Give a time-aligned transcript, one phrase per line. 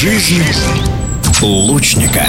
[0.00, 0.42] Жизнь
[1.42, 2.26] лучника.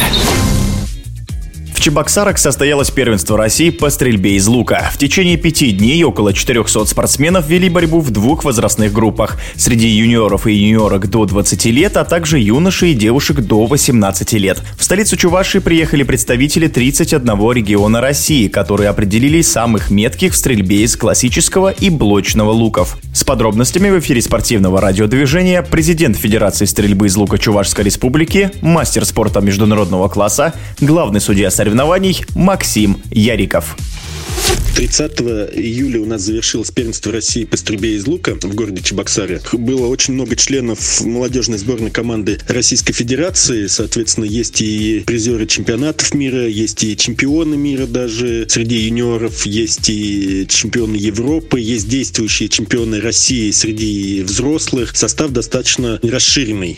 [1.82, 4.92] В Чебоксарах состоялось первенство России по стрельбе из лука.
[4.94, 9.40] В течение пяти дней около 400 спортсменов вели борьбу в двух возрастных группах.
[9.56, 14.62] Среди юниоров и юниорок до 20 лет, а также юношей и девушек до 18 лет.
[14.78, 20.96] В столицу Чувашии приехали представители 31 региона России, которые определили самых метких в стрельбе из
[20.96, 23.00] классического и блочного луков.
[23.16, 29.42] С подробностями в эфире спортивного радиодвижения президент Федерации стрельбы из лука Чувашской Республики, мастер спорта
[29.42, 33.78] международного класса, главный судья соревнований соревнований Максим Яриков.
[34.76, 35.22] 30
[35.56, 39.40] июля у нас завершилось первенство России по стрельбе из лука в городе Чебоксаре.
[39.54, 43.68] Было очень много членов молодежной сборной команды Российской Федерации.
[43.68, 50.46] Соответственно, есть и призеры чемпионатов мира, есть и чемпионы мира даже среди юниоров, есть и
[50.50, 54.98] чемпионы Европы, есть действующие чемпионы России среди взрослых.
[54.98, 56.78] Состав достаточно расширенный.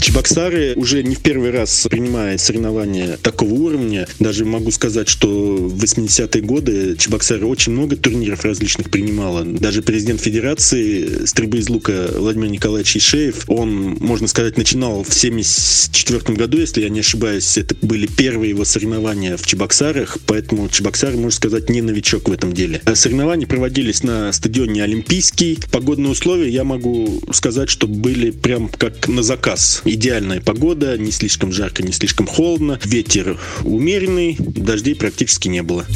[0.00, 4.08] Чебоксары уже не в первый раз принимает соревнования такого уровня.
[4.18, 9.44] Даже могу сказать, что в 80-е годы Чебоксары очень много турниров различных принимала.
[9.44, 16.34] Даже президент Федерации стрельбы из лука Владимир Николаевич Ишеев, он, можно сказать, начинал в 74
[16.34, 17.58] году, если я не ошибаюсь.
[17.58, 22.54] Это были первые его соревнования в Чебоксарах, поэтому Чебоксары, можно сказать, не новичок в этом
[22.54, 22.80] деле.
[22.84, 25.58] А соревнования проводились на стадионе Олимпийский.
[25.70, 31.52] Погодные условия, я могу сказать, что были прям как на заказ идеальная погода, не слишком
[31.52, 35.86] жарко, не слишком холодно, ветер умеренный, дождей практически не было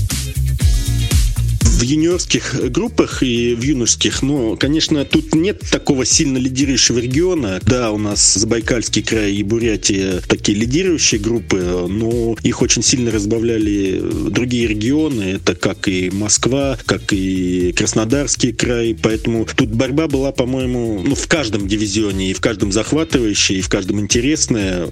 [1.75, 7.61] в юниорских группах и в юношеских, но, конечно, тут нет такого сильно лидирующего региона.
[7.63, 14.01] Да, у нас Забайкальский край и Бурятия такие лидирующие группы, но их очень сильно разбавляли
[14.31, 15.23] другие регионы.
[15.23, 18.97] Это как и Москва, как и Краснодарский край.
[19.01, 23.69] Поэтому тут борьба была, по-моему, ну, в каждом дивизионе, и в каждом захватывающая, и в
[23.69, 24.89] каждом интересная.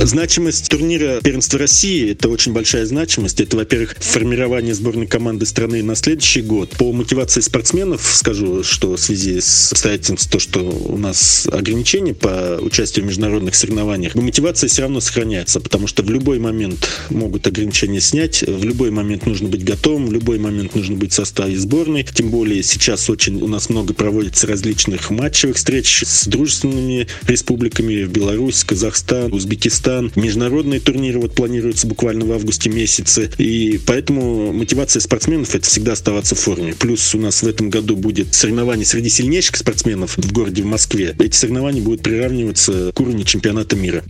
[0.00, 3.40] Значимость турнира первенства России– это очень большая значимость.
[3.40, 6.70] Это, во-первых, формирование сборной команды страны на следующий год.
[6.70, 12.58] По мотивации спортсменов скажу, что в связи с обстоятельством, то, что у нас ограничения по
[12.60, 18.00] участию в международных соревнованиях, мотивация все равно сохраняется, потому что в любой момент могут ограничения
[18.00, 22.04] снять, в любой момент нужно быть готовым, в любой момент нужно быть в составе сборной.
[22.04, 28.64] Тем более сейчас очень у нас много проводится различных матчевых встреч с дружественными республиками Беларусь,
[28.64, 30.12] Казахстан, Узбекистан Казахстан.
[30.16, 33.30] Международные турниры вот планируются буквально в августе месяце.
[33.38, 36.74] И поэтому мотивация спортсменов это всегда оставаться в форме.
[36.74, 41.14] Плюс у нас в этом году будет соревнование среди сильнейших спортсменов в городе в Москве.
[41.18, 44.02] Эти соревнования будут приравниваться к уровню чемпионата мира.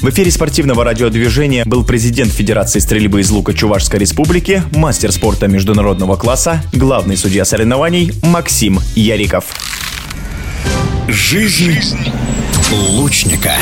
[0.00, 6.16] В эфире спортивного радиодвижения был президент Федерации стрельбы из лука Чувашской Республики, мастер спорта международного
[6.16, 9.46] класса, главный судья соревнований Максим Яриков.
[11.08, 11.78] Жизнь
[12.70, 13.54] лучника.